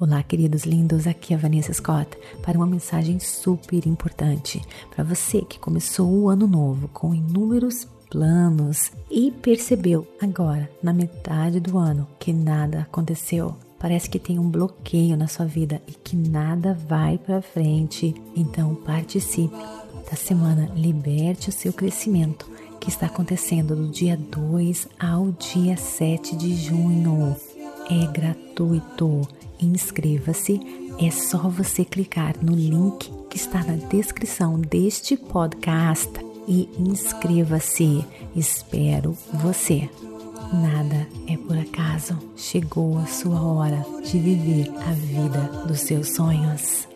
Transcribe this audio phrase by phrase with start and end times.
[0.00, 4.62] Olá, queridos lindos, aqui é a Vanessa Scott para uma mensagem super importante
[4.94, 11.58] para você que começou o ano novo com inúmeros planos e percebeu agora, na metade
[11.58, 13.56] do ano, que nada aconteceu.
[13.76, 18.14] Parece que tem um bloqueio na sua vida e que nada vai para frente.
[18.36, 19.56] Então, participe
[20.08, 26.36] da semana Liberte o seu crescimento, que está acontecendo do dia 2 ao dia 7
[26.36, 27.34] de junho.
[27.90, 29.26] É gratuito
[29.60, 30.60] Inscreva-se.
[31.00, 36.10] É só você clicar no link que está na descrição deste podcast
[36.46, 38.04] e inscreva-se.
[38.34, 39.88] Espero você.
[40.52, 42.18] Nada é por acaso.
[42.36, 46.88] Chegou a sua hora de viver a vida dos seus sonhos.